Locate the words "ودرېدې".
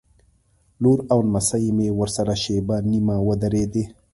3.27-3.83